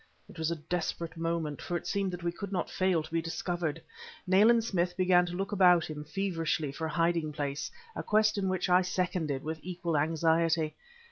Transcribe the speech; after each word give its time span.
It 0.27 0.39
was 0.39 0.49
a 0.49 0.55
desperate 0.55 1.15
moment, 1.15 1.61
for 1.61 1.77
it 1.77 1.85
seemed 1.85 2.09
that 2.09 2.23
we 2.23 2.31
could 2.31 2.51
not 2.51 2.71
fail 2.71 3.03
to 3.03 3.11
be 3.11 3.21
discovered. 3.21 3.83
Nayland 4.25 4.63
Smith 4.63 4.97
began 4.97 5.27
to 5.27 5.35
look 5.35 5.51
about 5.51 5.85
him, 5.85 6.03
feverishly, 6.03 6.71
for 6.71 6.87
a 6.87 6.93
hiding 6.93 7.31
place, 7.31 7.69
a 7.95 8.01
quest 8.01 8.35
in 8.39 8.49
which 8.49 8.67
I 8.67 8.81
seconded 8.81 9.43
with 9.43 9.59
equal 9.61 9.95
anxiety. 9.95 10.73